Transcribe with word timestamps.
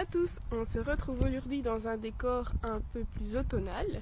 à 0.00 0.06
tous, 0.06 0.38
on 0.50 0.64
se 0.64 0.78
retrouve 0.78 1.20
aujourd'hui 1.20 1.60
dans 1.60 1.86
un 1.86 1.98
décor 1.98 2.52
un 2.62 2.80
peu 2.94 3.04
plus 3.16 3.36
automnal. 3.36 4.00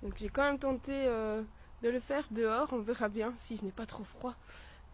Donc 0.00 0.12
j'ai 0.16 0.28
quand 0.28 0.44
même 0.44 0.60
tenté 0.60 0.92
euh, 0.92 1.42
de 1.82 1.88
le 1.88 1.98
faire 1.98 2.24
dehors, 2.30 2.68
on 2.70 2.78
verra 2.78 3.08
bien 3.08 3.34
si 3.44 3.56
je 3.56 3.64
n'ai 3.64 3.72
pas 3.72 3.84
trop 3.84 4.04
froid. 4.04 4.36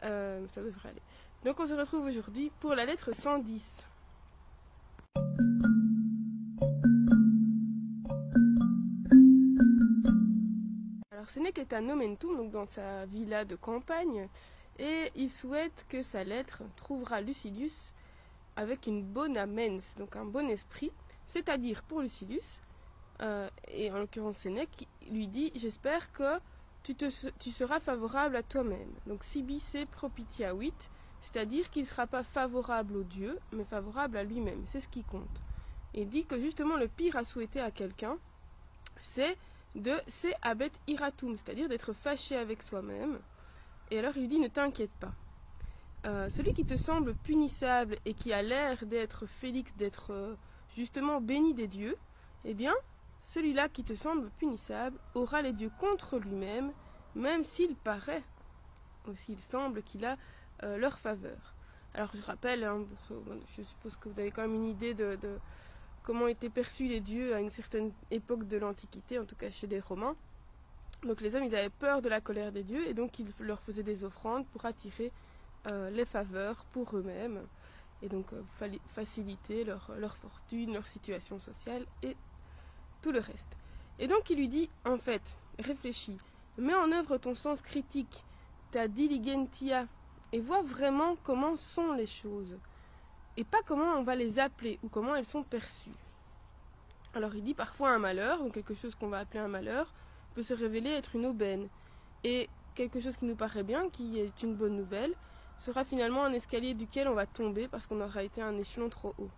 Euh, 0.04 0.46
ça 0.54 0.62
devrait 0.62 0.88
aller. 0.88 1.02
Donc 1.44 1.60
on 1.60 1.66
se 1.66 1.74
retrouve 1.74 2.06
aujourd'hui 2.06 2.50
pour 2.60 2.74
la 2.74 2.86
lettre 2.86 3.12
110. 3.12 3.60
Alors 11.12 11.28
ce 11.28 11.40
n'est 11.40 11.52
qu'un 11.52 11.82
momentum, 11.82 12.38
donc 12.38 12.52
dans 12.52 12.66
sa 12.66 13.04
villa 13.04 13.44
de 13.44 13.54
campagne, 13.54 14.26
et 14.78 15.12
il 15.14 15.30
souhaite 15.30 15.84
que 15.90 16.02
sa 16.02 16.24
lettre 16.24 16.62
trouvera 16.76 17.20
Lucilius 17.20 17.92
avec 18.58 18.88
une 18.88 19.04
bonne 19.04 19.36
amens, 19.36 19.94
donc 19.98 20.16
un 20.16 20.24
bon 20.24 20.50
esprit, 20.50 20.90
c'est-à-dire 21.26 21.84
pour 21.84 22.00
Lucilius, 22.00 22.60
euh, 23.22 23.48
et 23.68 23.92
en 23.92 23.98
l'occurrence 23.98 24.38
Sénèque, 24.38 24.88
lui 25.12 25.28
dit 25.28 25.52
J'espère 25.54 26.10
que 26.10 26.40
tu, 26.82 27.52
seras 27.52 27.78
favorable 27.78 28.34
à 28.34 28.42
toi-même. 28.42 28.90
Donc 29.06 29.22
sibi 29.22 29.60
c'est 29.60 29.86
propitia 29.86 30.54
8, 30.54 30.74
c'est-à-dire 31.22 31.70
qu'il 31.70 31.82
ne 31.82 31.86
sera 31.86 32.08
pas 32.08 32.24
favorable 32.24 32.96
au 32.96 33.04
Dieu, 33.04 33.38
mais 33.52 33.64
favorable 33.64 34.16
à 34.16 34.24
lui-même. 34.24 34.62
C'est 34.66 34.80
ce 34.80 34.88
qui 34.88 35.04
compte. 35.04 35.40
Il 35.94 36.08
dit 36.08 36.24
que 36.24 36.40
justement 36.40 36.76
le 36.76 36.88
pire 36.88 37.16
à 37.16 37.24
souhaiter 37.24 37.60
à 37.60 37.70
quelqu'un, 37.70 38.18
c'est 39.02 39.38
de 39.76 39.92
c'est 40.08 40.34
abet 40.42 40.72
iratum, 40.88 41.36
c'est-à-dire 41.36 41.68
d'être 41.68 41.92
fâché 41.92 42.36
avec 42.36 42.64
soi-même. 42.64 43.20
Et 43.92 44.00
alors 44.00 44.16
il 44.16 44.28
dit 44.28 44.40
ne 44.40 44.48
t'inquiète 44.48 44.90
pas. 44.98 45.12
Euh, 46.08 46.30
celui 46.30 46.54
qui 46.54 46.64
te 46.64 46.76
semble 46.76 47.14
punissable 47.14 47.98
et 48.06 48.14
qui 48.14 48.32
a 48.32 48.40
l'air 48.40 48.86
d'être 48.86 49.26
Félix, 49.26 49.74
d'être 49.76 50.10
euh, 50.14 50.36
justement 50.74 51.20
béni 51.20 51.52
des 51.52 51.66
dieux, 51.66 51.98
eh 52.46 52.54
bien, 52.54 52.74
celui-là 53.26 53.68
qui 53.68 53.84
te 53.84 53.94
semble 53.94 54.30
punissable 54.38 54.96
aura 55.14 55.42
les 55.42 55.52
dieux 55.52 55.70
contre 55.78 56.18
lui-même, 56.18 56.72
même 57.14 57.44
s'il 57.44 57.74
paraît, 57.74 58.22
ou 59.06 59.14
s'il 59.14 59.38
semble 59.38 59.82
qu'il 59.82 60.06
a 60.06 60.16
euh, 60.62 60.78
leur 60.78 60.98
faveur. 60.98 61.54
Alors 61.92 62.10
je 62.14 62.22
rappelle, 62.22 62.64
hein, 62.64 62.86
je 63.58 63.62
suppose 63.62 63.94
que 63.96 64.08
vous 64.08 64.18
avez 64.18 64.30
quand 64.30 64.42
même 64.42 64.54
une 64.54 64.68
idée 64.68 64.94
de, 64.94 65.16
de, 65.16 65.38
comment 66.04 66.26
étaient 66.26 66.48
perçus 66.48 66.86
les 66.88 67.00
dieux 67.00 67.34
à 67.34 67.40
une 67.40 67.50
certaine 67.50 67.92
époque 68.10 68.48
de 68.48 68.56
l'Antiquité, 68.56 69.18
en 69.18 69.26
tout 69.26 69.36
cas 69.36 69.50
chez 69.50 69.66
les 69.66 69.80
Romains. 69.80 70.16
Donc 71.02 71.20
les 71.20 71.34
hommes, 71.34 71.44
ils 71.44 71.54
avaient 71.54 71.68
peur 71.68 72.00
de 72.00 72.08
la 72.08 72.22
colère 72.22 72.50
des 72.50 72.62
dieux 72.62 72.88
et 72.88 72.94
donc 72.94 73.18
ils 73.18 73.30
leur 73.40 73.60
faisaient 73.60 73.82
des 73.82 74.04
offrandes 74.04 74.46
pour 74.46 74.64
attirer 74.64 75.12
les 75.92 76.04
faveurs 76.04 76.64
pour 76.72 76.96
eux-mêmes 76.96 77.42
et 78.02 78.08
donc 78.08 78.26
euh, 78.32 78.70
faciliter 78.94 79.64
leur, 79.64 79.90
leur, 79.98 80.16
fortune, 80.16 80.74
leur 80.74 80.86
situation 80.86 81.38
sociale 81.40 81.84
et 82.02 82.16
tout 83.02 83.12
le 83.12 83.20
reste. 83.20 83.56
Et 83.98 84.06
donc 84.06 84.30
il 84.30 84.36
lui 84.36 84.48
dit, 84.48 84.70
en 84.84 84.98
fait, 84.98 85.36
réfléchis, 85.58 86.18
mets 86.56 86.74
en 86.74 86.92
œuvre 86.92 87.18
ton 87.18 87.34
sens 87.34 87.60
critique, 87.62 88.24
ta 88.70 88.88
diligentia, 88.88 89.86
et 90.32 90.40
vois 90.40 90.62
vraiment 90.62 91.16
comment 91.24 91.56
sont 91.56 91.92
les 91.92 92.06
choses, 92.06 92.58
et 93.36 93.44
pas 93.44 93.62
comment 93.66 93.94
on 93.94 94.02
va 94.02 94.14
les 94.14 94.38
appeler 94.38 94.78
ou 94.82 94.88
comment 94.88 95.14
elles 95.14 95.24
sont 95.24 95.42
perçues. 95.42 95.90
Alors 97.14 97.34
il 97.34 97.42
dit 97.42 97.54
parfois 97.54 97.90
un 97.90 97.98
malheur, 97.98 98.42
ou 98.44 98.50
quelque 98.50 98.74
chose 98.74 98.94
qu'on 98.94 99.08
va 99.08 99.20
appeler 99.20 99.40
un 99.40 99.48
malheur, 99.48 99.92
peut 100.34 100.42
se 100.42 100.54
révéler 100.54 100.90
être 100.90 101.16
une 101.16 101.26
aubaine, 101.26 101.68
et 102.24 102.48
quelque 102.74 103.00
chose 103.00 103.16
qui 103.16 103.24
nous 103.24 103.34
paraît 103.34 103.64
bien, 103.64 103.88
qui 103.88 104.20
est 104.20 104.42
une 104.42 104.54
bonne 104.54 104.76
nouvelle, 104.76 105.14
sera 105.58 105.84
finalement 105.84 106.24
un 106.24 106.32
escalier 106.32 106.74
duquel 106.74 107.08
on 107.08 107.14
va 107.14 107.26
tomber 107.26 107.68
parce 107.68 107.86
qu'on 107.86 108.00
aura 108.00 108.22
été 108.22 108.40
un 108.40 108.56
échelon 108.58 108.88
trop 108.88 109.14
haut. 109.18 109.30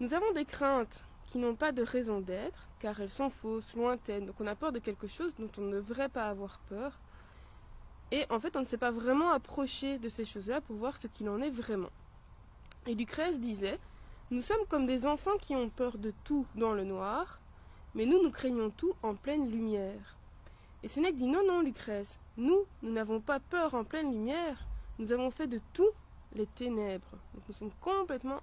Nous 0.00 0.14
avons 0.14 0.32
des 0.32 0.44
craintes 0.44 1.04
qui 1.26 1.38
n'ont 1.38 1.54
pas 1.54 1.72
de 1.72 1.82
raison 1.82 2.20
d'être, 2.20 2.66
car 2.80 3.00
elles 3.00 3.10
sont 3.10 3.30
fausses, 3.30 3.74
lointaines, 3.74 4.26
donc 4.26 4.40
on 4.40 4.46
a 4.46 4.56
peur 4.56 4.72
de 4.72 4.78
quelque 4.80 5.06
chose 5.06 5.32
dont 5.38 5.50
on 5.58 5.62
ne 5.62 5.76
devrait 5.76 6.08
pas 6.08 6.28
avoir 6.28 6.58
peur. 6.68 6.98
Et 8.10 8.24
en 8.30 8.40
fait, 8.40 8.56
on 8.56 8.60
ne 8.60 8.64
s'est 8.64 8.78
pas 8.78 8.90
vraiment 8.90 9.30
approché 9.30 9.98
de 9.98 10.08
ces 10.08 10.24
choses-là 10.24 10.60
pour 10.60 10.76
voir 10.76 10.96
ce 10.96 11.06
qu'il 11.06 11.28
en 11.28 11.40
est 11.40 11.50
vraiment. 11.50 11.90
Et 12.86 12.94
Lucrèce 12.94 13.38
disait 13.38 13.78
Nous 14.32 14.40
sommes 14.40 14.66
comme 14.68 14.86
des 14.86 15.06
enfants 15.06 15.36
qui 15.40 15.54
ont 15.54 15.68
peur 15.68 15.98
de 15.98 16.12
tout 16.24 16.46
dans 16.56 16.72
le 16.72 16.82
noir, 16.82 17.38
mais 17.94 18.06
nous, 18.06 18.20
nous 18.22 18.30
craignons 18.30 18.70
tout 18.70 18.94
en 19.02 19.14
pleine 19.14 19.48
lumière. 19.48 20.16
Et 20.82 20.88
Sénèque 20.88 21.18
dit 21.18 21.28
Non, 21.28 21.46
non, 21.46 21.60
Lucrèce, 21.60 22.18
nous, 22.36 22.64
nous 22.82 22.92
n'avons 22.92 23.20
pas 23.20 23.38
peur 23.38 23.74
en 23.74 23.84
pleine 23.84 24.10
lumière, 24.10 24.66
nous 25.00 25.12
avons 25.12 25.30
fait 25.30 25.46
de 25.46 25.60
tout 25.72 25.88
les 26.34 26.46
ténèbres. 26.46 27.18
Donc 27.34 27.42
nous 27.48 27.54
sommes 27.54 27.72
complètement 27.80 28.40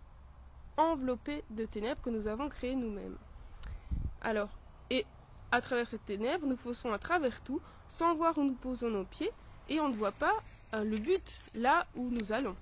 enveloppés 0.76 1.44
de 1.52 1.66
ténèbres 1.66 2.02
que 2.02 2.10
nous 2.10 2.28
avons 2.28 2.50
créées 2.50 2.76
nous-mêmes. 2.76 3.16
Alors, 4.22 4.50
et 4.90 5.06
à 5.52 5.62
travers 5.62 5.88
ces 5.88 6.00
ténèbres, 6.00 6.48
nous 6.48 6.58
faussons 6.58 6.92
à 6.92 7.00
travers 7.00 7.42
tout, 7.42 7.62
sans 7.88 8.16
voir 8.16 8.38
où 8.38 8.44
nous 8.44 8.56
posons 8.56 8.90
nos 8.90 9.06
pieds, 9.06 9.32
et 9.70 9.80
on 9.80 9.90
ne 9.90 9.94
voit 9.94 10.12
pas 10.12 10.34
euh, 10.74 10.84
le 10.84 10.98
but 10.98 11.40
là 11.54 11.86
où 11.96 12.10
nous 12.10 12.34
allons. 12.34 12.56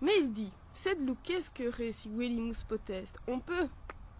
Mais 0.00 0.18
il 0.18 0.32
dit, 0.32 0.50
c'est 0.74 0.98
qu'est-ce 1.22 1.50
que 1.50 1.92
si 1.92 2.08
Wellimus 2.08 2.64
potest 2.66 3.18
On 3.28 3.38
peut 3.38 3.68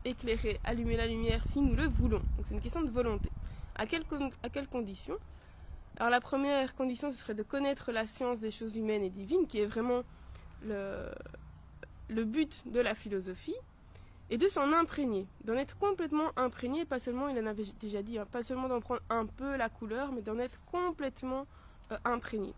éclairer, 0.04 0.60
allumer 0.62 0.96
la 0.96 1.06
lumière 1.06 1.42
si 1.50 1.60
nous 1.60 1.74
le 1.74 1.88
voulons. 1.88 2.22
Donc 2.36 2.46
c'est 2.46 2.54
une 2.54 2.60
question 2.60 2.82
de 2.82 2.90
volonté. 2.90 3.30
À 3.74 3.86
quelles 3.86 4.68
conditions 4.68 5.18
alors 6.02 6.10
la 6.10 6.20
première 6.20 6.74
condition, 6.74 7.12
ce 7.12 7.16
serait 7.16 7.32
de 7.32 7.44
connaître 7.44 7.92
la 7.92 8.08
science 8.08 8.40
des 8.40 8.50
choses 8.50 8.74
humaines 8.74 9.04
et 9.04 9.08
divines, 9.08 9.46
qui 9.46 9.60
est 9.60 9.66
vraiment 9.66 10.02
le, 10.64 12.24
but 12.24 12.64
de 12.66 12.80
la 12.80 12.96
philosophie, 12.96 13.54
et 14.28 14.36
de 14.36 14.48
s'en 14.48 14.72
imprégner, 14.72 15.28
d'en 15.44 15.54
être 15.54 15.78
complètement 15.78 16.32
imprégné, 16.34 16.84
pas 16.84 16.98
seulement, 16.98 17.28
il 17.28 17.38
en 17.38 17.46
avait 17.46 17.66
déjà 17.78 18.02
dit, 18.02 18.18
hein, 18.18 18.26
pas 18.28 18.42
seulement 18.42 18.66
d'en 18.66 18.80
prendre 18.80 19.00
un 19.10 19.26
peu 19.26 19.56
la 19.56 19.68
couleur, 19.68 20.10
mais 20.10 20.22
d'en 20.22 20.40
être 20.40 20.58
complètement 20.72 21.46
euh, 21.92 21.96
imprégné. 22.04 22.52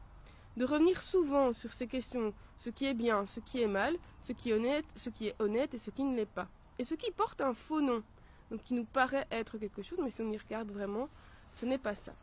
De 0.56 0.64
revenir 0.64 1.02
souvent 1.02 1.52
sur 1.52 1.70
ces 1.74 1.86
questions, 1.86 2.32
ce 2.56 2.70
qui 2.70 2.86
est 2.86 2.94
bien, 2.94 3.26
ce 3.26 3.40
qui 3.40 3.60
est 3.60 3.68
mal, 3.68 3.94
ce 4.22 4.32
qui 4.32 4.52
est 4.52 4.54
honnête, 4.54 4.86
ce 4.96 5.10
qui 5.10 5.26
est 5.26 5.34
honnête 5.38 5.74
et 5.74 5.78
ce 5.78 5.90
qui 5.90 6.04
ne 6.04 6.16
l'est 6.16 6.24
pas. 6.24 6.48
Et 6.78 6.86
ce 6.86 6.94
qui 6.94 7.10
porte 7.10 7.42
un 7.42 7.52
faux 7.52 7.82
nom, 7.82 8.02
donc 8.50 8.62
qui 8.62 8.72
nous 8.72 8.86
paraît 8.86 9.26
être 9.30 9.58
quelque 9.58 9.82
chose, 9.82 9.98
mais 10.02 10.08
si 10.08 10.22
on 10.22 10.32
y 10.32 10.38
regarde 10.38 10.70
vraiment, 10.70 11.10
ce 11.54 11.66
n'est 11.66 11.76
pas 11.76 11.94
ça. 11.94 12.14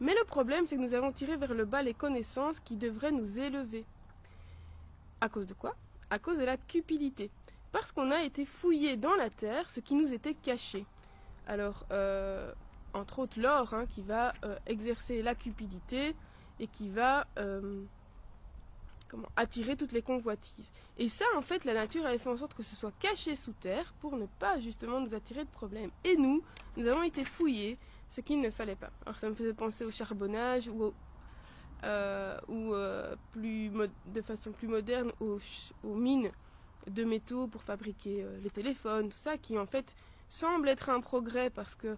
Mais 0.00 0.14
le 0.14 0.24
problème, 0.24 0.66
c'est 0.66 0.76
que 0.76 0.80
nous 0.80 0.94
avons 0.94 1.12
tiré 1.12 1.36
vers 1.36 1.54
le 1.54 1.64
bas 1.64 1.82
les 1.82 1.94
connaissances 1.94 2.60
qui 2.60 2.76
devraient 2.76 3.12
nous 3.12 3.38
élever. 3.38 3.84
À 5.20 5.28
cause 5.28 5.46
de 5.46 5.54
quoi? 5.54 5.74
À 6.10 6.18
cause 6.18 6.38
de 6.38 6.44
la 6.44 6.56
cupidité. 6.56 7.30
Parce 7.72 7.92
qu'on 7.92 8.10
a 8.10 8.22
été 8.22 8.44
fouillé 8.44 8.96
dans 8.96 9.14
la 9.14 9.30
terre 9.30 9.70
ce 9.70 9.80
qui 9.80 9.94
nous 9.94 10.12
était 10.12 10.34
caché. 10.34 10.84
Alors, 11.46 11.86
euh, 11.92 12.52
entre 12.92 13.20
autres 13.20 13.40
l'or, 13.40 13.74
hein, 13.74 13.86
qui 13.86 14.02
va 14.02 14.32
euh, 14.44 14.56
exercer 14.66 15.22
la 15.22 15.34
cupidité 15.34 16.14
et 16.60 16.66
qui 16.66 16.88
va 16.88 17.26
euh, 17.38 17.82
attirer 19.36 19.76
toutes 19.76 19.92
les 19.92 20.02
convoitises. 20.02 20.70
Et 20.98 21.08
ça, 21.08 21.24
en 21.36 21.42
fait, 21.42 21.64
la 21.64 21.74
nature 21.74 22.06
avait 22.06 22.18
fait 22.18 22.30
en 22.30 22.36
sorte 22.36 22.54
que 22.54 22.62
ce 22.62 22.76
soit 22.76 22.92
caché 23.00 23.36
sous 23.36 23.52
terre 23.52 23.92
pour 24.00 24.16
ne 24.16 24.26
pas 24.38 24.60
justement 24.60 25.00
nous 25.00 25.14
attirer 25.14 25.44
de 25.44 25.50
problèmes. 25.50 25.90
Et 26.04 26.16
nous, 26.16 26.42
nous 26.76 26.86
avons 26.86 27.02
été 27.02 27.24
fouillés 27.24 27.76
ce 28.14 28.20
qu'il 28.20 28.40
ne 28.40 28.50
fallait 28.50 28.76
pas. 28.76 28.90
Alors 29.04 29.18
ça 29.18 29.28
me 29.28 29.34
faisait 29.34 29.54
penser 29.54 29.84
au 29.84 29.90
charbonnage 29.90 30.68
ou, 30.68 30.94
euh, 31.82 32.38
ou 32.48 32.72
euh, 32.74 33.16
plus 33.32 33.70
de 34.06 34.22
façon 34.22 34.52
plus 34.52 34.68
moderne 34.68 35.10
aux, 35.20 35.40
mines 35.82 36.30
de 36.86 37.04
métaux 37.04 37.48
pour 37.48 37.62
fabriquer 37.62 38.22
euh, 38.22 38.38
les 38.42 38.50
téléphones, 38.50 39.08
tout 39.08 39.18
ça, 39.18 39.36
qui 39.36 39.58
en 39.58 39.66
fait 39.66 39.86
semble 40.28 40.68
être 40.68 40.90
un 40.90 41.00
progrès 41.00 41.50
parce 41.50 41.74
que 41.74 41.96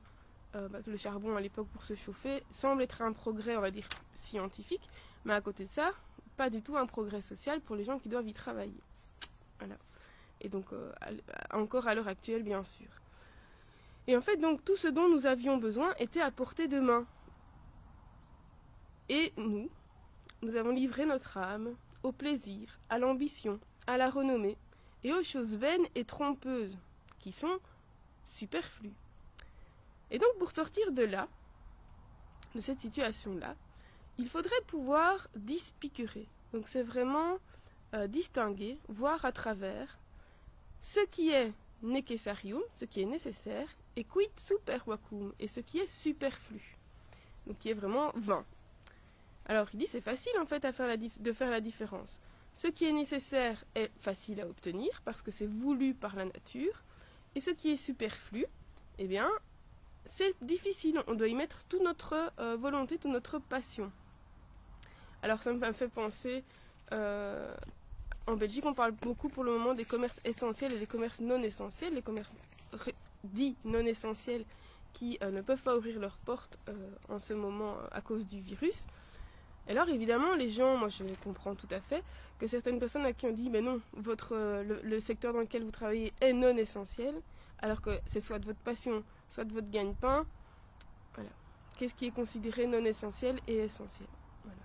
bah, 0.54 0.78
le 0.86 0.96
charbon 0.96 1.36
à 1.36 1.40
l'époque 1.42 1.68
pour 1.68 1.82
se 1.82 1.94
chauffer 1.94 2.42
semble 2.50 2.80
être 2.80 3.02
un 3.02 3.12
progrès, 3.12 3.58
on 3.58 3.60
va 3.60 3.70
dire, 3.70 3.86
scientifique, 4.14 4.88
mais 5.26 5.34
à 5.34 5.42
côté 5.42 5.66
de 5.66 5.70
ça, 5.70 5.90
pas 6.38 6.48
du 6.48 6.62
tout 6.62 6.78
un 6.78 6.86
progrès 6.86 7.20
social 7.20 7.60
pour 7.60 7.76
les 7.76 7.84
gens 7.84 7.98
qui 7.98 8.08
doivent 8.08 8.26
y 8.26 8.32
travailler. 8.32 8.80
Voilà. 9.58 9.76
Et 10.40 10.48
donc, 10.48 10.68
encore 11.52 11.86
à 11.88 11.94
l'heure 11.94 12.08
actuelle, 12.08 12.42
bien 12.42 12.64
sûr. 12.64 12.88
Et 14.06 14.16
en 14.16 14.20
fait, 14.20 14.36
donc, 14.36 14.64
tout 14.64 14.76
ce 14.76 14.88
dont 14.88 15.08
nous 15.08 15.26
avions 15.26 15.56
besoin 15.56 15.94
était 15.98 16.20
à 16.20 16.30
portée 16.30 16.68
de 16.68 16.80
main. 16.80 17.06
Et 19.08 19.32
nous, 19.36 19.68
nous 20.42 20.56
avons 20.56 20.70
livré 20.70 21.06
notre 21.06 21.38
âme 21.38 21.74
au 22.02 22.12
plaisir, 22.12 22.78
à 22.88 22.98
l'ambition, 22.98 23.58
à 23.86 23.96
la 23.96 24.10
renommée, 24.10 24.56
et 25.02 25.12
aux 25.12 25.22
choses 25.22 25.56
vaines 25.56 25.86
et 25.94 26.04
trompeuses, 26.04 26.76
qui 27.18 27.32
sont 27.32 27.58
superflues. 28.24 28.94
Et 30.10 30.18
donc, 30.18 30.36
pour 30.38 30.52
sortir 30.52 30.92
de 30.92 31.02
là, 31.02 31.28
de 32.54 32.60
cette 32.60 32.80
situation-là, 32.80 33.56
il 34.18 34.28
faudrait 34.28 34.50
pouvoir 34.66 35.28
dispicurer. 35.34 36.28
Donc, 36.52 36.68
c'est 36.68 36.82
vraiment 36.82 37.38
euh, 37.94 38.06
distinguer, 38.06 38.78
voir 38.88 39.24
à 39.24 39.32
travers 39.32 39.98
ce 40.80 41.00
qui 41.06 41.30
est 41.30 41.52
ce 41.82 42.84
qui 42.84 43.02
est 43.02 43.04
nécessaire, 43.04 43.68
et 43.96 44.04
quid 44.04 44.30
supervacum, 44.36 45.32
et 45.40 45.48
ce 45.48 45.60
qui 45.60 45.78
est 45.78 45.86
superflu, 45.86 46.76
donc 47.46 47.58
qui 47.58 47.70
est 47.70 47.74
vraiment 47.74 48.12
vain. 48.14 48.44
Alors 49.46 49.68
il 49.72 49.78
dit 49.78 49.86
c'est 49.86 50.00
facile 50.00 50.32
en 50.40 50.46
fait 50.46 50.62
de 50.62 51.32
faire 51.32 51.50
la 51.50 51.60
différence. 51.60 52.20
Ce 52.56 52.68
qui 52.68 52.86
est 52.86 52.92
nécessaire 52.92 53.62
est 53.74 53.90
facile 54.00 54.40
à 54.40 54.46
obtenir 54.46 55.02
parce 55.04 55.20
que 55.20 55.30
c'est 55.30 55.46
voulu 55.46 55.92
par 55.92 56.16
la 56.16 56.24
nature. 56.24 56.82
Et 57.34 57.40
ce 57.40 57.50
qui 57.50 57.70
est 57.70 57.76
superflu, 57.76 58.46
eh 58.98 59.06
bien, 59.06 59.28
c'est 60.06 60.34
difficile. 60.40 61.02
On 61.06 61.14
doit 61.14 61.28
y 61.28 61.34
mettre 61.34 61.62
toute 61.68 61.82
notre 61.82 62.32
euh, 62.38 62.56
volonté, 62.56 62.96
toute 62.96 63.10
notre 63.10 63.38
passion. 63.38 63.92
Alors 65.22 65.42
ça 65.42 65.52
me 65.52 65.72
fait 65.72 65.88
penser, 65.88 66.44
euh, 66.92 67.54
en 68.26 68.36
Belgique, 68.36 68.64
on 68.64 68.74
parle 68.74 68.92
beaucoup 68.92 69.28
pour 69.28 69.44
le 69.44 69.52
moment 69.52 69.74
des 69.74 69.84
commerces 69.84 70.20
essentiels 70.24 70.72
et 70.72 70.78
des 70.78 70.86
commerces 70.86 71.20
non 71.20 71.42
essentiels. 71.42 71.92
Les 71.94 72.02
dits 73.26 73.56
non 73.64 73.84
essentiels 73.86 74.44
qui 74.92 75.18
euh, 75.22 75.30
ne 75.30 75.42
peuvent 75.42 75.62
pas 75.62 75.76
ouvrir 75.76 76.00
leurs 76.00 76.16
portes 76.18 76.58
en 77.08 77.18
ce 77.18 77.34
moment 77.34 77.74
à 77.92 78.00
cause 78.00 78.26
du 78.26 78.40
virus. 78.40 78.86
Alors 79.68 79.88
évidemment, 79.88 80.34
les 80.34 80.48
gens, 80.48 80.76
moi 80.76 80.88
je 80.88 81.02
comprends 81.24 81.54
tout 81.54 81.66
à 81.70 81.80
fait 81.80 82.02
que 82.38 82.46
certaines 82.46 82.78
personnes 82.78 83.04
à 83.04 83.12
qui 83.12 83.26
on 83.26 83.32
dit, 83.32 83.50
mais 83.50 83.60
non, 83.60 83.80
votre, 83.94 84.34
euh, 84.34 84.80
le, 84.82 85.00
secteur 85.00 85.32
dans 85.32 85.40
lequel 85.40 85.64
vous 85.64 85.70
travaillez 85.70 86.12
est 86.20 86.32
non 86.32 86.56
essentiel, 86.56 87.14
alors 87.58 87.80
que 87.80 87.90
c'est 88.06 88.20
soit 88.20 88.38
de 88.38 88.44
votre 88.44 88.60
passion, 88.60 89.02
soit 89.30 89.44
de 89.44 89.52
votre 89.52 89.70
gagne-pain. 89.70 90.24
Voilà. 91.14 91.30
Qu'est-ce 91.76 91.94
qui 91.94 92.06
est 92.06 92.10
considéré 92.10 92.66
non 92.66 92.84
essentiel 92.84 93.40
et 93.48 93.56
essentiel? 93.56 94.08
Voilà. 94.44 94.60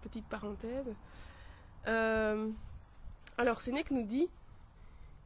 Petite 0.00 0.26
parenthèse. 0.26 0.94
Euh, 1.86 2.48
alors 3.36 3.60
Sénèque 3.60 3.90
nous 3.90 4.04
dit 4.04 4.28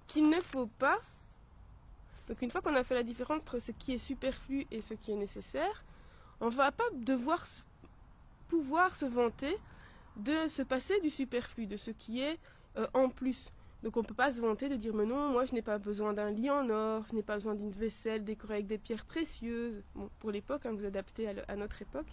qu'il 0.08 0.28
ne 0.28 0.40
faut 0.40 0.66
pas, 0.66 0.98
donc 2.28 2.40
une 2.42 2.50
fois 2.50 2.60
qu'on 2.60 2.74
a 2.74 2.84
fait 2.84 2.94
la 2.94 3.02
différence 3.02 3.42
entre 3.42 3.58
ce 3.58 3.72
qui 3.72 3.94
est 3.94 3.98
superflu 3.98 4.66
et 4.70 4.80
ce 4.80 4.94
qui 4.94 5.12
est 5.12 5.16
nécessaire, 5.16 5.84
on 6.40 6.46
ne 6.46 6.54
va 6.54 6.72
pas 6.72 6.84
devoir 6.94 7.46
pouvoir 8.48 8.94
se 8.96 9.06
vanter 9.06 9.56
de 10.16 10.48
se 10.48 10.62
passer 10.62 11.00
du 11.00 11.10
superflu, 11.10 11.66
de 11.66 11.76
ce 11.76 11.90
qui 11.90 12.20
est 12.20 12.38
euh, 12.76 12.86
en 12.94 13.08
plus. 13.08 13.50
Donc 13.82 13.96
on 13.96 14.02
ne 14.02 14.06
peut 14.06 14.14
pas 14.14 14.32
se 14.32 14.40
vanter 14.40 14.68
de 14.68 14.76
dire 14.76 14.94
mais 14.94 15.06
non, 15.06 15.30
moi 15.30 15.44
je 15.44 15.52
n'ai 15.52 15.62
pas 15.62 15.78
besoin 15.78 16.12
d'un 16.12 16.30
lit 16.30 16.50
en 16.50 16.68
or, 16.70 17.04
je 17.10 17.16
n'ai 17.16 17.22
pas 17.22 17.34
besoin 17.34 17.54
d'une 17.54 17.72
vaisselle 17.72 18.24
décorée 18.24 18.54
avec 18.54 18.66
des 18.66 18.78
pierres 18.78 19.04
précieuses. 19.04 19.82
Bon, 19.94 20.08
pour 20.20 20.30
l'époque, 20.30 20.66
hein, 20.66 20.72
vous 20.72 20.84
adaptez 20.84 21.28
à, 21.48 21.56
notre 21.56 21.82
époque. 21.82 22.06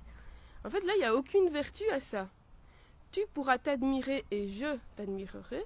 En 0.65 0.69
fait, 0.69 0.83
là, 0.83 0.93
il 0.95 0.99
n'y 0.99 1.05
a 1.05 1.15
aucune 1.15 1.49
vertu 1.49 1.87
à 1.91 1.99
ça. 1.99 2.27
Tu 3.11 3.21
pourras 3.33 3.57
t'admirer 3.57 4.25
et 4.31 4.49
je 4.49 4.77
t'admirerai 4.95 5.63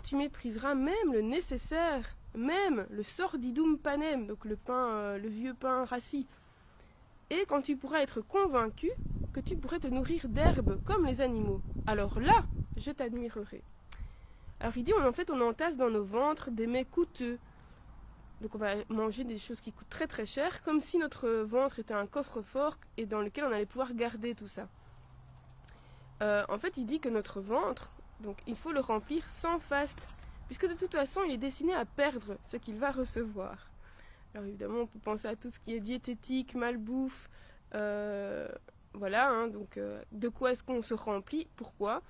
tu 0.00 0.16
mépriseras 0.16 0.74
même 0.74 1.12
le 1.12 1.20
nécessaire, 1.20 2.16
même 2.34 2.86
le 2.90 3.02
sordidum 3.02 3.78
panem, 3.78 4.26
donc 4.26 4.44
le 4.44 4.56
pain, 4.56 4.88
euh, 4.90 5.18
le 5.18 5.28
vieux 5.28 5.54
pain 5.54 5.84
rassis, 5.84 6.26
et 7.30 7.46
quand 7.46 7.62
tu 7.62 7.76
pourras 7.76 8.00
être 8.00 8.20
convaincu 8.20 8.90
que 9.32 9.40
tu 9.40 9.56
pourrais 9.56 9.80
te 9.80 9.86
nourrir 9.86 10.28
d'herbes 10.28 10.82
comme 10.84 11.06
les 11.06 11.22
animaux. 11.22 11.62
Alors 11.86 12.20
là, 12.20 12.44
je 12.76 12.90
t'admirerai. 12.90 13.62
Alors 14.60 14.76
il 14.76 14.84
dit, 14.84 14.92
en 14.92 15.12
fait, 15.12 15.30
on 15.30 15.40
entasse 15.40 15.76
dans 15.76 15.88
nos 15.88 16.04
ventres 16.04 16.50
des 16.50 16.66
mets 16.66 16.84
coûteux. 16.84 17.38
Donc 18.42 18.54
on 18.54 18.58
va 18.58 18.74
manger 18.90 19.24
des 19.24 19.38
choses 19.38 19.60
qui 19.60 19.72
coûtent 19.72 19.88
très 19.88 20.06
très 20.06 20.26
cher, 20.26 20.62
comme 20.62 20.80
si 20.80 20.98
notre 20.98 21.28
ventre 21.42 21.78
était 21.78 21.94
un 21.94 22.06
coffre-fort 22.06 22.76
et 22.98 23.06
dans 23.06 23.22
lequel 23.22 23.44
on 23.44 23.52
allait 23.52 23.66
pouvoir 23.66 23.94
garder 23.94 24.34
tout 24.34 24.48
ça. 24.48 24.68
Euh, 26.22 26.44
en 26.48 26.58
fait, 26.58 26.76
il 26.76 26.86
dit 26.86 27.00
que 27.00 27.08
notre 27.08 27.40
ventre, 27.40 27.90
donc 28.22 28.38
il 28.46 28.56
faut 28.56 28.72
le 28.72 28.80
remplir 28.80 29.28
sans 29.30 29.58
faste, 29.58 29.98
puisque 30.46 30.68
de 30.68 30.74
toute 30.74 30.92
façon, 30.92 31.22
il 31.26 31.34
est 31.34 31.38
destiné 31.38 31.74
à 31.74 31.84
perdre 31.84 32.36
ce 32.48 32.56
qu'il 32.56 32.76
va 32.76 32.90
recevoir. 32.90 33.68
Alors 34.34 34.46
évidemment, 34.46 34.80
on 34.80 34.86
peut 34.86 34.98
penser 34.98 35.28
à 35.28 35.36
tout 35.36 35.50
ce 35.50 35.60
qui 35.60 35.74
est 35.74 35.80
diététique, 35.80 36.54
malbouffe, 36.54 37.28
euh, 37.74 38.48
voilà, 38.94 39.30
hein, 39.30 39.48
donc 39.48 39.76
euh, 39.76 40.02
de 40.12 40.28
quoi 40.28 40.52
est-ce 40.52 40.62
qu'on 40.62 40.82
se 40.82 40.94
remplit 40.94 41.48
Pourquoi? 41.56 42.02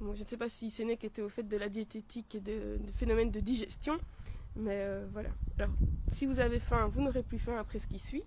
Je 0.00 0.22
ne 0.22 0.28
sais 0.28 0.36
pas 0.36 0.48
si 0.48 0.70
Sénèque 0.70 1.04
était 1.04 1.22
au 1.22 1.28
fait 1.28 1.42
de 1.42 1.56
la 1.56 1.68
diététique 1.68 2.34
et 2.36 2.40
des 2.40 2.78
phénomènes 2.94 3.32
de 3.32 3.40
digestion, 3.40 3.98
mais 4.54 4.80
euh, 4.84 5.06
voilà. 5.12 5.30
Alors, 5.58 5.70
si 6.12 6.24
vous 6.24 6.38
avez 6.38 6.60
faim, 6.60 6.88
vous 6.94 7.00
n'aurez 7.00 7.22
plus 7.22 7.38
faim 7.38 7.56
après 7.58 7.80
ce 7.80 7.86
qui 7.86 7.98
suit. 7.98 8.22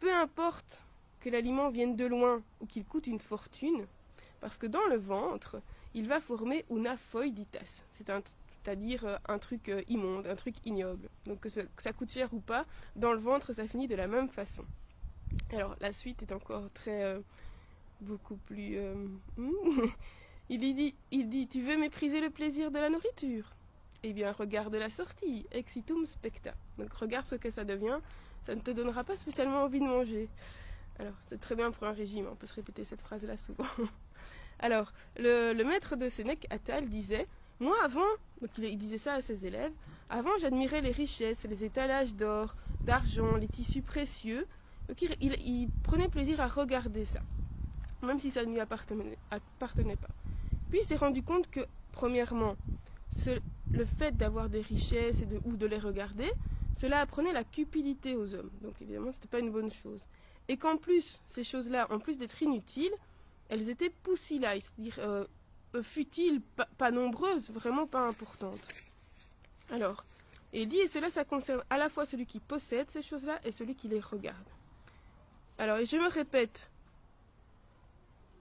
Peu 0.00 0.12
importe 0.12 0.82
que 1.20 1.28
l'aliment 1.28 1.68
vienne 1.68 1.96
de 1.96 2.06
loin 2.06 2.42
ou 2.60 2.66
qu'il 2.66 2.84
coûte 2.84 3.06
une 3.06 3.20
fortune, 3.20 3.84
parce 4.40 4.56
que 4.56 4.66
dans 4.66 4.86
le 4.88 4.96
ventre, 4.96 5.60
il 5.94 6.08
va 6.08 6.20
former 6.20 6.64
una 6.70 6.96
foiditas. 6.96 7.82
C'est-à-dire 7.94 9.04
euh, 9.04 9.16
un 9.28 9.38
truc 9.38 9.70
immonde, 9.88 10.26
un 10.26 10.36
truc 10.36 10.54
ignoble. 10.64 11.08
Donc 11.26 11.40
que 11.40 11.48
ça 11.48 11.92
coûte 11.92 12.10
cher 12.10 12.32
ou 12.32 12.40
pas, 12.40 12.66
dans 12.96 13.12
le 13.12 13.18
ventre, 13.18 13.52
ça 13.52 13.66
finit 13.66 13.88
de 13.88 13.94
la 13.94 14.06
même 14.06 14.28
façon. 14.28 14.64
Alors 15.52 15.76
la 15.80 15.92
suite 15.92 16.22
est 16.22 16.32
encore 16.32 16.70
très 16.74 17.04
euh, 17.04 17.20
beaucoup 18.00 18.36
plus. 18.36 18.76
Euh, 18.76 18.94
hmm. 19.36 19.86
il, 20.48 20.60
dit, 20.60 20.94
il 21.10 21.28
dit 21.28 21.46
Tu 21.46 21.62
veux 21.62 21.76
mépriser 21.76 22.20
le 22.20 22.30
plaisir 22.30 22.70
de 22.70 22.78
la 22.78 22.88
nourriture? 22.88 23.52
Eh 24.02 24.12
bien, 24.12 24.32
regarde 24.32 24.74
la 24.74 24.88
sortie, 24.88 25.46
exitum 25.50 26.06
specta. 26.06 26.54
Donc 26.78 26.92
regarde 26.94 27.26
ce 27.26 27.34
que 27.34 27.50
ça 27.50 27.64
devient, 27.64 27.98
ça 28.46 28.54
ne 28.54 28.60
te 28.60 28.70
donnera 28.70 29.04
pas 29.04 29.16
spécialement 29.16 29.62
envie 29.62 29.80
de 29.80 29.84
manger. 29.84 30.28
Alors, 30.98 31.14
c'est 31.28 31.40
très 31.40 31.54
bien 31.54 31.70
pour 31.70 31.86
un 31.86 31.92
régime, 31.92 32.26
on 32.30 32.34
peut 32.34 32.46
se 32.46 32.54
répéter 32.54 32.84
cette 32.84 33.00
phrase-là 33.00 33.36
souvent. 33.38 33.66
Alors, 34.60 34.92
le, 35.16 35.54
maître 35.64 35.96
de 35.96 36.08
Sénèque, 36.08 36.46
Attal, 36.50 36.88
disait 36.88 37.26
Moi, 37.58 37.76
avant, 37.82 38.00
donc 38.40 38.50
il 38.58 38.78
disait 38.78 38.98
ça 38.98 39.14
à 39.14 39.20
ses 39.22 39.46
élèves, 39.46 39.72
avant 40.10 40.36
j'admirais 40.38 40.82
les 40.82 40.90
richesses, 40.90 41.44
les 41.44 41.64
étalages 41.64 42.14
d'or, 42.14 42.54
d'argent, 42.82 43.36
les 43.36 43.48
tissus 43.48 43.82
précieux, 43.82 44.46
donc 44.88 45.00
il, 45.02 45.68
prenait 45.82 46.08
plaisir 46.08 46.40
à 46.40 46.48
regarder 46.48 47.04
ça, 47.06 47.20
même 48.02 48.20
si 48.20 48.30
ça 48.30 48.44
ne 48.44 48.52
lui 48.52 48.60
appartenait, 48.60 49.16
pas. 49.60 50.08
Puis 50.68 50.80
il 50.82 50.84
s'est 50.84 50.96
rendu 50.96 51.22
compte 51.22 51.48
que, 51.50 51.60
premièrement, 51.92 52.56
le 53.72 53.84
fait 53.84 54.16
d'avoir 54.16 54.48
des 54.48 54.60
richesses 54.60 55.22
et 55.22 55.26
de, 55.26 55.40
ou 55.44 55.56
de 55.56 55.66
les 55.66 55.78
regarder, 55.78 56.30
cela 56.78 57.00
apprenait 57.00 57.32
la 57.32 57.44
cupidité 57.44 58.14
aux 58.16 58.34
hommes. 58.34 58.50
Donc 58.62 58.74
évidemment, 58.80 59.12
ce 59.12 59.16
n'était 59.16 59.28
pas 59.28 59.38
une 59.38 59.50
bonne 59.50 59.70
chose. 59.70 60.00
Et 60.48 60.56
qu'en 60.56 60.76
plus, 60.76 61.20
ces 61.28 61.44
choses-là, 61.44 61.86
en 61.90 61.98
plus 61.98 62.16
d'être 62.18 62.42
inutiles, 62.42 62.92
elles 63.50 63.68
étaient 63.68 63.90
poussilailles, 63.90 64.62
c'est-à-dire 64.62 64.98
euh, 65.00 65.24
euh, 65.74 65.82
futiles, 65.82 66.40
pas, 66.78 66.90
nombreuses, 66.90 67.50
vraiment 67.50 67.86
pas 67.86 68.00
importantes. 68.00 68.60
Alors, 69.70 70.04
il 70.52 70.68
dit, 70.68 70.78
et 70.78 70.88
cela, 70.88 71.10
ça 71.10 71.24
concerne 71.24 71.62
à 71.68 71.76
la 71.76 71.88
fois 71.88 72.06
celui 72.06 72.26
qui 72.26 72.38
possède 72.38 72.88
ces 72.90 73.02
choses-là 73.02 73.40
et 73.44 73.52
celui 73.52 73.74
qui 73.74 73.88
les 73.88 74.00
regarde. 74.00 74.36
Alors, 75.58 75.84
je 75.84 75.96
me 75.96 76.08
répète, 76.08 76.70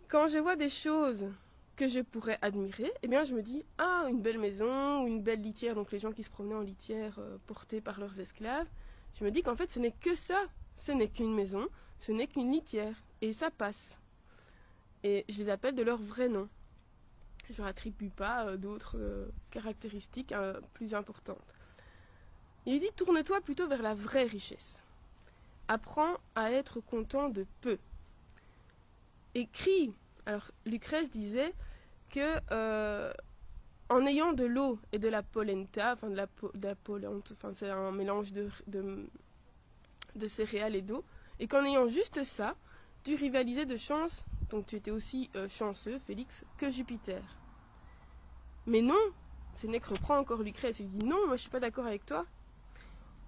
quand 0.08 0.28
je 0.28 0.38
vois 0.38 0.56
des 0.56 0.70
choses 0.70 1.28
que 1.76 1.88
je 1.88 2.00
pourrais 2.02 2.38
admirer, 2.42 2.92
eh 3.02 3.08
bien, 3.08 3.24
je 3.24 3.34
me 3.34 3.42
dis, 3.42 3.66
ah, 3.80 4.06
une 4.10 4.22
belle 4.22 4.40
maison, 4.40 5.04
ou 5.04 5.08
une 5.08 5.24
belle 5.24 5.42
litière, 5.42 5.74
donc 5.74 5.92
les 5.92 6.00
gens 6.00 6.12
qui 6.12 6.24
se 6.24 6.30
promenaient 6.30 6.56
en 6.56 6.62
litière 6.62 7.16
euh, 7.18 7.38
portés 7.48 7.82
par 7.82 8.00
leurs 8.00 8.20
esclaves, 8.20 8.68
je 9.20 9.24
me 9.24 9.32
dis 9.32 9.42
qu'en 9.42 9.56
fait, 9.56 9.72
ce 9.72 9.80
n'est 9.80 9.92
que 9.92 10.16
ça. 10.16 10.46
Ce 10.78 10.92
n'est 10.92 11.10
qu'une 11.10 11.34
maison, 11.34 11.68
ce 11.98 12.12
n'est 12.12 12.28
qu'une 12.28 12.52
litière, 12.52 12.96
et 13.22 13.34
ça 13.34 13.52
passe. 13.52 13.98
Et 15.04 15.26
je 15.30 15.38
les 15.42 15.50
appelle 15.50 15.76
de 15.76 15.84
leur 15.84 15.98
vrai 15.98 16.30
nom. 16.30 16.48
Je 17.50 17.58
leur 17.58 17.68
attribue 17.68 18.10
pas 18.10 18.46
euh, 18.46 18.58
d'autres 18.58 18.98
euh, 18.98 19.28
caractéristiques 19.52 20.34
plus 20.74 20.94
importantes. 20.94 21.56
Il 22.66 22.80
dit, 22.80 22.90
tourne-toi 22.96 23.42
plutôt 23.42 23.68
vers 23.68 23.82
la 23.82 23.96
vraie 23.96 24.26
richesse. 24.26 24.80
Apprends 25.68 26.18
à 26.36 26.52
être 26.52 26.80
content 26.82 27.30
de 27.30 27.46
peu. 27.62 27.78
Écris. 29.36 29.94
Alors, 30.26 30.52
Lucrèce 30.66 31.10
disait 31.10 31.54
que 32.10 32.38
euh, 32.52 33.12
en 33.90 34.06
ayant 34.06 34.34
de 34.34 34.46
l'eau 34.46 34.80
et 34.92 35.00
de 35.00 35.08
la 35.08 35.24
polenta, 35.24 35.94
enfin 35.94 36.10
de 36.10 36.16
la, 36.16 36.76
polente, 36.76 37.34
enfin 37.34 37.54
c'est 37.54 37.70
un 37.70 37.92
mélange 37.92 38.32
de, 38.34 39.08
céréales 40.28 40.76
et 40.76 40.82
d'eau, 40.82 41.04
et 41.40 41.48
qu'en 41.48 41.64
ayant 41.66 41.88
juste 41.88 42.24
ça, 42.24 42.56
tu 43.04 43.16
rivalisais 43.16 43.66
de 43.66 43.78
chance, 43.78 44.26
donc 44.50 44.66
tu 44.66 44.76
étais 44.76 44.92
aussi 44.92 45.30
euh, 45.36 45.48
chanceux, 45.50 46.00
Félix, 46.08 46.44
que 46.58 46.72
Jupiter. 46.72 47.22
Mais 48.66 48.82
non, 48.82 49.00
Sénèque 49.56 49.86
reprend 49.86 50.18
encore 50.18 50.42
Lucrèce 50.42 50.80
et 50.80 50.84
dit 50.84 51.06
non, 51.06 51.28
moi 51.28 51.36
je 51.36 51.42
suis 51.42 51.50
pas 51.50 51.60
d'accord 51.60 51.86
avec 51.86 52.06
toi 52.06 52.26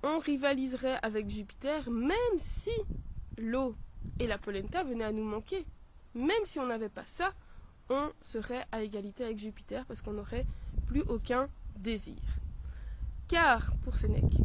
on 0.03 0.19
rivaliserait 0.19 0.97
avec 1.01 1.29
Jupiter 1.29 1.89
même 1.89 2.17
si 2.39 2.71
l'eau 3.37 3.75
et 4.19 4.27
la 4.27 4.37
polenta 4.37 4.83
venaient 4.83 5.03
à 5.03 5.11
nous 5.11 5.23
manquer. 5.23 5.65
Même 6.13 6.45
si 6.45 6.59
on 6.59 6.67
n'avait 6.67 6.89
pas 6.89 7.05
ça, 7.17 7.33
on 7.89 8.11
serait 8.21 8.65
à 8.71 8.81
égalité 8.81 9.23
avec 9.23 9.37
Jupiter 9.37 9.85
parce 9.85 10.01
qu'on 10.01 10.13
n'aurait 10.13 10.45
plus 10.87 11.01
aucun 11.01 11.47
désir. 11.77 12.21
Car, 13.27 13.73
pour 13.83 13.97
Sénèque, 13.97 14.37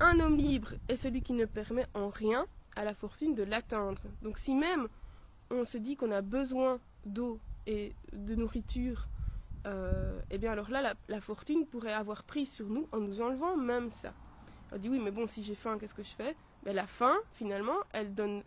un 0.00 0.20
homme 0.20 0.36
libre 0.36 0.74
est 0.88 0.96
celui 0.96 1.22
qui 1.22 1.32
ne 1.32 1.44
permet 1.44 1.86
en 1.94 2.08
rien 2.08 2.46
à 2.76 2.84
la 2.84 2.94
fortune 2.94 3.34
de 3.34 3.42
l'atteindre. 3.42 4.02
Donc 4.22 4.38
si 4.38 4.54
même 4.54 4.88
on 5.52 5.64
se 5.64 5.78
dit 5.78 5.96
qu'on 5.96 6.10
a 6.10 6.22
besoin 6.22 6.80
d'eau 7.04 7.38
et 7.66 7.92
de 8.12 8.34
nourriture, 8.34 9.06
euh, 9.66 10.20
eh 10.30 10.38
bien 10.38 10.52
alors 10.52 10.70
là, 10.70 10.94
la, 11.08 11.20
fortune 11.20 11.66
pourrait 11.66 11.92
avoir 11.92 12.24
prise 12.24 12.50
sur 12.50 12.68
nous 12.68 12.88
en 12.92 12.98
nous 12.98 13.20
enlevant 13.20 13.56
même 13.56 13.90
ça. 13.90 14.12
On 14.72 14.78
dit 14.78 14.88
oui, 14.88 15.00
mais 15.02 15.10
bon, 15.10 15.28
si 15.28 15.42
j'ai 15.42 15.54
faim, 15.54 15.78
qu'est-ce 15.78 15.94
que 15.94 16.02
je 16.02 16.14
fais? 16.14 16.34
Mais 16.64 16.72
la 16.72 16.86
faim, 16.86 17.16
finalement, 17.34 17.76
elle 17.92 18.14
donne, 18.14 18.42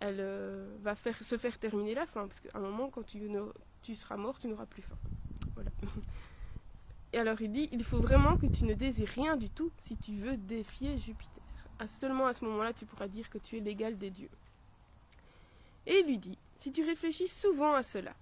elle 0.00 0.16
euh, 0.18 0.76
va 0.82 0.94
faire, 0.94 1.16
se 1.22 1.38
faire 1.38 1.58
terminer 1.58 1.94
la 1.94 2.06
faim, 2.06 2.26
parce 2.26 2.40
qu'à 2.40 2.58
un 2.58 2.60
moment, 2.60 2.90
quand 2.90 3.04
tu, 3.06 3.20
tu 3.82 3.94
seras 3.94 4.16
mort, 4.16 4.38
tu 4.38 4.48
n'auras 4.48 4.66
plus 4.66 4.82
faim. 4.82 4.96
Voilà. 5.54 5.70
Et 7.12 7.18
alors 7.18 7.40
il 7.40 7.50
dit, 7.50 7.68
il 7.72 7.82
faut 7.82 8.00
vraiment 8.00 8.36
que 8.36 8.46
tu 8.46 8.64
ne 8.64 8.74
désires 8.74 9.08
rien 9.08 9.36
du 9.36 9.50
tout 9.50 9.70
si 9.82 9.96
tu 9.96 10.12
veux 10.16 10.36
défier 10.36 10.96
Jupiter. 10.98 11.42
seulement 12.00 12.26
à 12.26 12.34
ce 12.34 12.44
moment-là, 12.44 12.72
tu 12.72 12.86
pourras 12.86 13.08
dire 13.08 13.28
que 13.30 13.38
tu 13.38 13.56
es 13.56 13.60
l'égal 13.60 13.98
des 13.98 14.10
dieux. 14.10 14.30
Et 15.90 16.04
lui 16.04 16.18
dit, 16.18 16.38
si 16.60 16.70
tu 16.70 16.84
réfléchis 16.84 17.26
souvent 17.26 17.74
à 17.74 17.82
cela, 17.82 18.14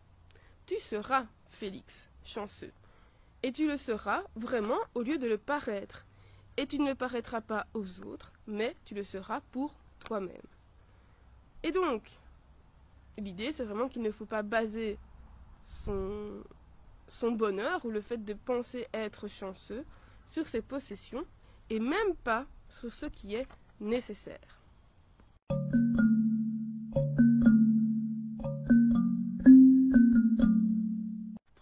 tu 0.64 0.76
seras, 0.80 1.26
Félix, 1.50 2.08
chanceux. 2.24 2.72
Et 3.42 3.52
tu 3.52 3.66
le 3.68 3.76
seras 3.76 4.22
vraiment 4.36 4.78
au 4.94 5.02
lieu 5.02 5.18
de 5.18 5.26
le 5.26 5.36
paraître. 5.36 6.06
Et 6.56 6.66
tu 6.66 6.78
ne 6.78 6.88
le 6.88 6.94
paraîtras 6.94 7.42
pas 7.42 7.66
aux 7.74 8.00
autres, 8.00 8.32
mais 8.46 8.74
tu 8.86 8.94
le 8.94 9.04
seras 9.04 9.42
pour 9.52 9.74
toi-même. 9.98 10.48
Et 11.62 11.70
donc, 11.70 12.10
l'idée, 13.18 13.52
c'est 13.52 13.64
vraiment 13.64 13.88
qu'il 13.88 14.00
ne 14.00 14.12
faut 14.12 14.24
pas 14.24 14.42
baser 14.42 14.98
son 15.84 17.32
bonheur 17.32 17.84
ou 17.84 17.90
le 17.90 18.00
fait 18.00 18.24
de 18.24 18.32
penser 18.32 18.86
être 18.94 19.28
chanceux 19.28 19.84
sur 20.30 20.48
ses 20.48 20.62
possessions 20.62 21.26
et 21.68 21.80
même 21.80 22.14
pas 22.24 22.46
sur 22.80 22.90
ce 22.94 23.06
qui 23.06 23.34
est 23.34 23.46
nécessaire. 23.78 24.62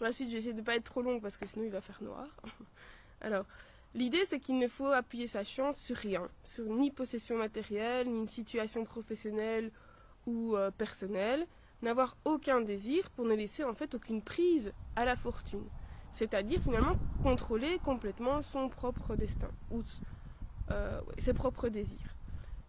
Pour 0.07 0.25
la 0.25 0.31
je 0.31 0.51
de 0.51 0.53
ne 0.53 0.63
pas 0.63 0.77
être 0.77 0.85
trop 0.85 1.03
long 1.03 1.19
parce 1.19 1.37
que 1.37 1.49
sinon 1.49 1.65
il 1.65 1.71
va 1.73 1.81
faire 1.81 2.01
noir. 2.01 2.29
Alors, 3.21 3.45
l'idée 3.93 4.25
c'est 4.29 4.39
qu'il 4.39 4.57
ne 4.57 4.69
faut 4.69 4.87
appuyer 4.87 5.27
sa 5.27 5.43
chance 5.43 5.77
sur 5.79 5.97
rien, 5.97 6.29
sur 6.45 6.65
ni 6.67 6.93
possession 6.93 7.37
matérielle, 7.37 8.09
ni 8.09 8.21
une 8.21 8.29
situation 8.29 8.85
professionnelle 8.85 9.73
ou 10.27 10.55
euh, 10.55 10.71
personnelle, 10.71 11.45
n'avoir 11.83 12.17
aucun 12.25 12.61
désir 12.61 13.11
pour 13.11 13.25
ne 13.25 13.35
laisser 13.35 13.65
en 13.65 13.75
fait 13.75 13.97
aucune 13.97 14.23
prise 14.23 14.73
à 14.95 15.05
la 15.05 15.17
fortune. 15.17 15.67
C'est-à-dire 16.13 16.63
finalement 16.63 16.97
contrôler 17.25 17.81
complètement 17.81 18.43
son 18.43 18.69
propre 18.69 19.17
destin 19.17 19.51
ou 19.73 19.83
euh, 20.71 21.01
ses 21.19 21.35
propres 21.35 21.69
désirs. 21.69 22.15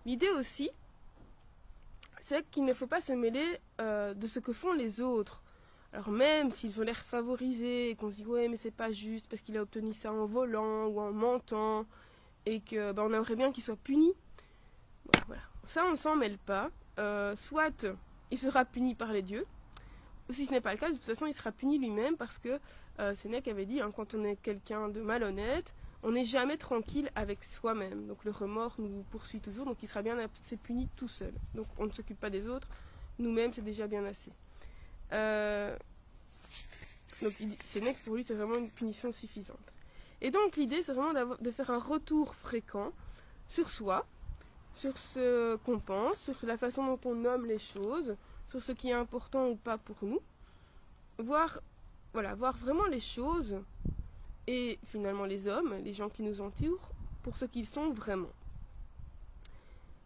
L'idée 0.08 0.29
aussi, 0.29 0.72
c'est 2.20 2.50
qu'il 2.50 2.65
ne 2.65 2.74
faut 2.74 2.88
pas 2.88 3.01
se 3.01 3.13
mêler 3.13 3.60
euh, 3.79 4.15
de 4.15 4.25
ce 4.25 4.39
que 4.39 4.53
font 4.53 4.74
les 4.74 5.01
autres. 5.01 5.44
Alors 5.94 6.10
même 6.10 6.51
s'ils 6.51 6.79
ont 6.79 6.84
l'air 6.84 6.98
favorisés 6.98 7.89
et 7.91 7.96
qu'on 7.96 8.12
se 8.12 8.17
dit 8.17 8.25
ouais 8.25 8.48
mais 8.50 8.58
c'est 8.58 8.72
pas 8.72 8.91
juste 8.91 9.27
parce 9.29 9.41
qu'il 9.41 9.58
a 9.58 9.62
obtenu 9.62 9.94
ça 9.94 10.12
en 10.12 10.25
volant 10.25 10.88
ou 10.88 11.00
en 11.00 11.12
mentant 11.12 11.86
et 12.46 12.60
que 12.60 12.91
ben, 12.91 13.03
on 13.03 13.13
aimerait 13.13 13.36
bien 13.36 13.51
qu'il 13.51 13.63
soit 13.63 13.77
puni. 13.77 14.13
Ça 15.67 15.86
on 15.86 15.96
s'en 15.96 16.15
mêle 16.15 16.38
pas. 16.38 16.70
Euh, 17.00 17.36
soit 17.36 17.86
il 18.32 18.38
sera 18.38 18.65
puni 18.65 18.96
par 18.96 19.12
les 19.12 19.22
dieux, 19.22 19.46
ou 20.29 20.34
si 20.34 20.46
ce 20.46 20.51
n'est 20.51 20.62
pas 20.62 20.72
le 20.72 20.77
cas, 20.77 20.89
de 20.89 20.96
toute 20.96 21.03
façon, 21.03 21.25
il 21.25 21.34
sera 21.34 21.51
puni 21.51 21.77
lui-même 21.77 22.17
parce 22.17 22.38
que 22.38 22.60
euh, 23.00 23.15
Sénèque 23.15 23.48
avait 23.48 23.65
dit, 23.65 23.79
hein, 23.79 23.91
quand 23.96 24.13
on 24.15 24.24
est 24.24 24.36
quelqu'un 24.38 24.89
de 24.89 25.01
malhonnête, 25.01 25.74
on 26.03 26.12
n'est 26.12 26.25
jamais 26.25 26.58
tranquille 26.58 27.10
avec 27.15 27.44
soi-même. 27.44 28.08
Donc 28.08 28.25
le 28.25 28.32
remords 28.32 28.75
nous 28.79 29.03
poursuit 29.12 29.39
toujours, 29.39 29.65
donc 29.65 29.77
il 29.82 29.88
sera 29.88 30.01
bien 30.01 30.17
assez 30.17 30.58
puni 30.58 30.89
tout 30.96 31.08
seul. 31.08 31.34
Donc 31.56 31.67
on 31.77 31.86
ne 31.86 31.91
s'occupe 31.91 32.20
pas 32.20 32.29
des 32.29 32.48
autres, 32.48 32.67
nous-mêmes 33.20 33.53
c'est 33.53 33.63
déjà 33.63 33.88
bien 33.88 34.03
assez. 34.06 34.32
Euh, 35.13 35.75
donc 37.21 37.33
Sénèque 37.65 38.03
pour 38.03 38.15
lui 38.15 38.23
c'est 38.25 38.33
vraiment 38.33 38.55
une 38.55 38.69
punition 38.69 39.11
suffisante. 39.11 39.57
Et 40.21 40.31
donc 40.31 40.57
l'idée 40.57 40.81
c'est 40.83 40.93
vraiment 40.93 41.35
de 41.39 41.51
faire 41.51 41.69
un 41.71 41.79
retour 41.79 42.35
fréquent 42.35 42.91
sur 43.47 43.69
soi, 43.69 44.05
sur 44.73 44.97
ce 44.97 45.55
qu'on 45.57 45.79
pense, 45.79 46.17
sur 46.17 46.35
la 46.45 46.57
façon 46.57 46.85
dont 46.85 46.99
on 47.05 47.15
nomme 47.15 47.45
les 47.45 47.59
choses, 47.59 48.15
sur 48.49 48.61
ce 48.61 48.71
qui 48.71 48.89
est 48.89 48.93
important 48.93 49.49
ou 49.49 49.55
pas 49.55 49.77
pour 49.77 49.97
nous. 50.01 50.21
Voir, 51.19 51.59
voilà, 52.13 52.35
voir 52.35 52.55
vraiment 52.57 52.85
les 52.85 52.99
choses 52.99 53.57
et 54.45 54.79
finalement 54.85 55.25
les 55.25 55.47
hommes, 55.47 55.75
les 55.83 55.93
gens 55.93 56.09
qui 56.09 56.23
nous 56.23 56.41
entourent, 56.41 56.91
pour 57.23 57.35
ce 57.35 57.45
qu'ils 57.45 57.65
sont 57.65 57.89
vraiment. 57.89 58.31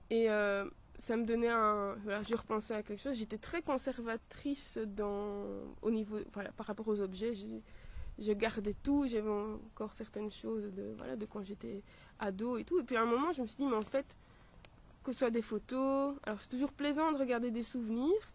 Et 0.10 0.29
euh, 0.29 0.65
ça 1.01 1.17
me 1.17 1.25
donnait 1.25 1.50
un. 1.50 1.96
Voilà, 2.03 2.22
je 2.24 2.36
repensais 2.36 2.75
à 2.75 2.84
quelque 2.84 3.01
chose. 3.01 3.15
J'étais 3.15 3.39
très 3.39 3.62
conservatrice 3.63 4.77
dans, 4.86 5.46
au 5.81 5.89
niveau, 5.89 6.17
voilà, 6.34 6.51
par 6.51 6.67
rapport 6.67 6.88
aux 6.88 7.01
objets. 7.01 7.34
Je 8.20 8.31
gardais 8.34 8.75
tout. 8.84 9.08
J'avais 9.08 9.29
encore 9.29 9.93
certaines 9.93 10.29
choses 10.29 10.72
de, 10.74 10.93
voilà, 10.98 11.15
de 11.15 11.25
quand 11.25 11.43
j'étais 11.43 11.81
ado 12.20 12.58
et 12.58 12.63
tout. 12.63 12.79
Et 12.79 12.84
puis 12.84 12.98
à 12.98 13.01
un 13.01 13.05
moment, 13.05 13.31
je 13.34 13.41
me 13.41 13.48
suis 13.48 13.58
dit, 13.58 13.65
mais 13.65 13.75
en 13.75 13.81
fait, 13.81 14.05
que 15.03 15.12
ce 15.12 15.17
soit 15.17 15.31
des 15.31 15.41
photos. 15.41 16.15
Alors 16.24 16.39
c'est 16.39 16.50
toujours 16.50 16.72
plaisant 16.72 17.12
de 17.12 17.17
regarder 17.17 17.50
des 17.50 17.63
souvenirs. 17.63 18.31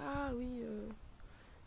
ah 0.00 0.30
oui. 0.34 0.48
Euh. 0.62 0.88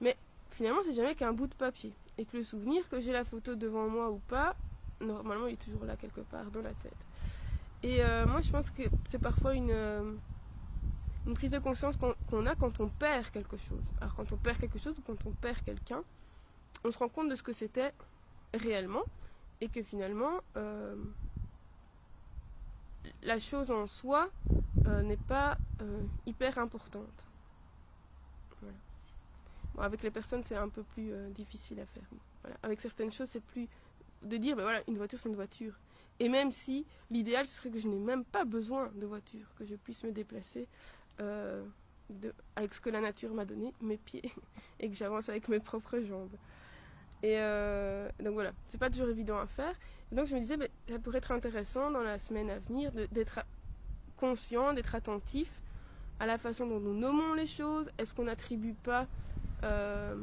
Mais 0.02 0.18
finalement, 0.50 0.82
c'est 0.84 0.96
jamais 0.96 1.14
qu'un 1.14 1.34
bout 1.34 1.48
de 1.48 1.54
papier. 1.54 1.94
Et 2.18 2.26
que 2.26 2.38
le 2.38 2.44
souvenir, 2.44 2.90
que 2.90 3.00
j'ai 3.00 3.12
la 3.12 3.26
photo 3.26 3.54
devant 3.54 3.88
moi 3.88 4.10
ou 4.10 4.18
pas, 4.28 4.56
normalement, 5.00 5.46
il 5.46 5.54
est 5.54 5.64
toujours 5.64 5.86
là 5.86 5.96
quelque 5.96 6.22
part 6.22 6.50
dans 6.50 6.62
la 6.64 6.74
tête. 6.74 6.98
Et 7.84 8.04
euh, 8.04 8.26
moi, 8.28 8.42
je 8.42 8.52
pense 8.52 8.70
que 8.70 8.84
c'est 9.10 9.20
parfois 9.20 9.56
une, 9.56 9.72
euh, 9.72 10.14
une 11.28 11.34
prise 11.34 11.52
de 11.52 11.60
conscience 11.60 11.96
qu'on 11.98 12.46
a 12.46 12.56
quand 12.56 12.80
on 12.80 12.88
perd 12.88 13.30
quelque 13.32 13.58
chose. 13.58 13.84
Alors 14.00 14.16
quand 14.16 14.32
on 14.32 14.38
perd 14.38 14.58
quelque 14.58 14.80
chose 14.80 14.98
ou 14.98 15.02
quand 15.02 15.26
on 15.26 15.32
perd 15.32 15.62
quelqu'un, 15.64 16.04
on 16.84 16.92
se 16.92 16.98
rend 16.98 17.10
compte 17.10 17.30
de 17.30 17.36
ce 17.36 17.44
que 17.44 17.54
c'était 17.54 17.92
réellement 18.54 19.04
et 19.60 19.70
que 19.70 19.84
finalement, 19.84 20.42
la 23.24 23.40
chose 23.40 23.72
en 23.72 23.88
soi 23.88 24.30
euh, 24.88 25.02
n'est 25.02 25.18
pas 25.18 25.58
euh, 25.82 26.04
hyper 26.26 26.58
importante. 26.58 27.28
avec 29.78 30.04
les 30.04 30.12
personnes, 30.12 30.44
c'est 30.46 30.56
un 30.56 30.70
peu 30.70 30.84
plus 30.84 31.12
euh, 31.12 31.30
difficile 31.30 31.80
à 31.80 31.86
faire. 31.86 32.04
Avec 32.62 32.82
certaines 32.82 33.12
choses, 33.12 33.30
c'est 33.32 33.44
plus 33.44 33.68
de 34.22 34.38
dire, 34.38 34.56
ben 34.56 34.64
voilà, 34.64 34.82
une 34.88 34.98
voiture, 34.98 35.18
c'est 35.20 35.30
une 35.30 35.36
voiture. 35.36 35.74
Et 36.20 36.30
même 36.30 36.52
si 36.52 36.86
l'idéal 37.10 37.48
ce 37.48 37.56
serait 37.56 37.72
que 37.72 37.80
je 37.80 37.88
n'ai 37.88 37.98
même 37.98 38.24
pas 38.24 38.46
besoin 38.46 38.92
de 38.96 39.06
voiture, 39.06 39.48
que 39.58 39.66
je 39.66 39.76
puisse 39.76 40.04
me 40.04 40.12
déplacer 40.12 40.68
avec 42.56 42.74
ce 42.74 42.82
que 42.82 42.90
la 42.90 43.02
nature 43.02 43.34
m'a 43.34 43.46
donné, 43.46 43.74
mes 43.82 43.98
pieds, 43.98 44.32
et 44.80 44.90
que 44.90 44.96
j'avance 44.96 45.30
avec 45.30 45.48
mes 45.48 45.60
propres 45.60 46.00
jambes. 46.00 46.36
Et 47.24 47.38
donc 48.24 48.34
voilà, 48.34 48.52
c'est 48.68 48.80
pas 48.80 48.90
toujours 48.90 49.10
évident 49.10 49.38
à 49.38 49.46
faire 49.48 49.76
donc 50.12 50.28
je 50.28 50.36
me 50.36 50.40
disais, 50.40 50.58
ben, 50.58 50.68
ça 50.90 51.00
pourrait 51.00 51.20
être 51.20 51.32
intéressant 51.32 51.90
dans 51.90 52.02
la 52.02 52.18
semaine 52.18 52.50
à 52.50 52.60
venir 52.60 52.92
d'être 52.92 53.40
conscient, 54.18 54.74
d'être 54.74 54.94
attentif 54.94 55.62
à 56.20 56.26
la 56.26 56.38
façon 56.38 56.68
dont 56.68 56.80
nous 56.80 56.94
nommons 56.94 57.34
les 57.34 57.48
choses. 57.48 57.90
Est-ce 57.98 58.14
qu'on 58.14 58.26
n'attribue 58.26 58.74
pas, 58.74 59.08
euh, 59.64 60.16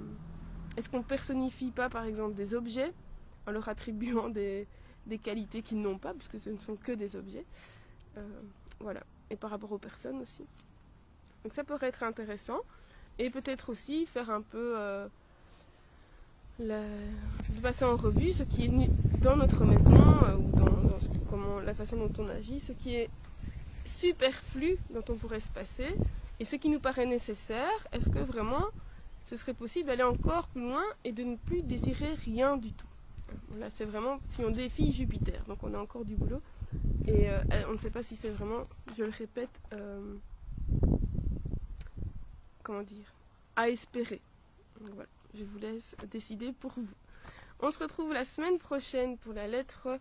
est-ce 0.77 0.91
qu'on 0.91 1.03
personnifie 1.03 1.71
pas 1.71 1.89
par 1.89 2.05
exemple 2.05 2.35
des 2.35 2.55
objets 2.55 2.93
en 3.47 3.51
leur 3.51 3.69
attribuant 3.69 4.29
des, 4.29 4.67
qualités 5.23 5.63
qu'ils 5.63 5.81
n'ont 5.81 5.99
pas, 5.99 6.13
puisque 6.13 6.39
ce 6.39 6.51
ne 6.51 6.59
sont 6.59 6.77
que 6.77 6.93
des 6.93 7.17
objets? 7.17 7.47
Euh, 8.19 8.41
voilà. 8.81 9.03
Et 9.31 9.37
par 9.37 9.51
rapport 9.51 9.73
aux 9.73 9.79
personnes 9.79 10.21
aussi. 10.21 10.45
Donc 11.45 11.53
ça 11.55 11.65
pourrait 11.65 11.89
être 11.89 12.03
intéressant. 12.03 12.59
Et 13.19 13.31
peut-être 13.31 13.71
aussi 13.71 14.07
faire 14.07 14.31
un 14.31 14.43
peu... 14.43 14.75
Euh, 14.77 15.09
passer 17.63 17.85
en 17.85 17.97
revue 17.97 18.33
ce 18.33 18.43
qui 18.43 18.65
est 18.67 18.71
dans 19.21 19.37
notre 19.37 19.65
maison 19.65 19.95
euh, 20.25 20.37
ou 20.37 20.51
dans, 20.51 20.99
comment, 21.31 21.61
la 21.61 21.75
façon 21.75 21.97
dont 21.97 22.13
on 22.19 22.29
agit, 22.29 22.61
ce 22.61 22.73
qui 22.73 22.97
est 22.97 23.11
superflu 23.85 24.77
dont 24.91 25.05
on 25.09 25.15
pourrait 25.15 25.41
se 25.41 25.51
passer 25.51 25.95
et 26.41 26.45
ce 26.45 26.57
qui 26.57 26.69
nous 26.69 26.81
paraît 26.81 27.07
nécessaire. 27.07 27.87
Est-ce 27.93 28.11
que 28.11 28.19
vraiment 28.19 28.67
ce 29.27 29.37
serait 29.37 29.55
possible 29.55 29.87
d'aller 29.87 30.03
encore 30.03 30.49
plus 30.49 30.63
loin 30.63 30.83
et 31.05 31.13
de 31.13 31.23
ne 31.23 31.37
plus 31.37 31.63
désirer 31.63 32.15
rien 32.25 32.57
du 32.57 32.73
tout? 32.73 32.87
Là, 33.59 33.69
c'est 33.75 33.85
vraiment 33.85 34.19
si 34.31 34.45
on 34.45 34.51
défie 34.51 34.93
Jupiter, 34.93 35.43
donc 35.49 35.59
on 35.63 35.75
a 35.75 35.79
encore 35.79 36.05
du 36.05 36.15
boulot 36.15 36.41
et 37.07 37.29
euh, 37.31 37.41
on 37.69 37.75
ne 37.75 37.79
sait 37.79 37.91
pas 37.91 38.03
si 38.03 38.17
c'est 38.17 38.31
vraiment, 38.31 38.67
je 38.97 39.05
le 39.05 39.11
répète, 39.11 39.51
comment 42.69 42.83
dire, 42.83 43.15
à 43.57 43.71
espérer. 43.71 44.21
voilà 44.79 45.09
je 45.35 45.43
vous 45.43 45.59
laisse 45.59 45.97
décider 46.11 46.53
pour 46.53 46.73
vous. 46.77 46.87
On 47.61 47.71
se 47.71 47.79
retrouve 47.79 48.13
la 48.13 48.27
semaine 48.27 48.59
prochaine 48.59 49.17
pour 49.17 49.33
la 49.33 49.49
lettre 49.49 49.99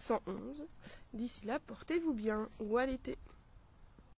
111. 0.00 0.66
D'ici 1.14 1.46
là, 1.46 1.58
portez-vous 1.58 2.12
bien 2.12 2.50
ou 2.60 2.76
à 2.76 2.84
l'été. 2.84 3.16